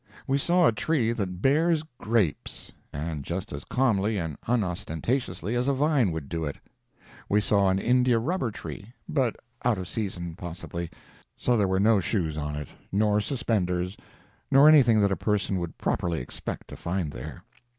We 0.25 0.39
saw 0.39 0.65
a 0.65 0.71
tree 0.71 1.11
that 1.11 1.43
bears 1.43 1.83
grapes, 1.99 2.71
and 2.91 3.23
just 3.23 3.53
as 3.53 3.63
calmly 3.63 4.17
and 4.17 4.35
unostentatiously 4.47 5.53
as 5.53 5.67
a 5.67 5.75
vine 5.75 6.11
would 6.11 6.27
do 6.27 6.43
it. 6.43 6.55
We 7.29 7.39
saw 7.39 7.69
an 7.69 7.77
India 7.77 8.17
rubber 8.17 8.49
tree, 8.49 8.93
but 9.07 9.35
out 9.63 9.77
of 9.77 9.87
season, 9.87 10.35
possibly, 10.35 10.89
so 11.37 11.55
there 11.55 11.67
were 11.67 11.79
no 11.79 11.99
shoes 11.99 12.35
on 12.35 12.55
it, 12.55 12.69
nor 12.91 13.21
suspenders, 13.21 13.95
nor 14.49 14.67
anything 14.67 15.01
that 15.01 15.11
a 15.11 15.15
person 15.15 15.59
would 15.59 15.77
properly 15.77 16.19
expect 16.19 16.69
to 16.69 16.75
find 16.75 17.11
there. 17.13 17.43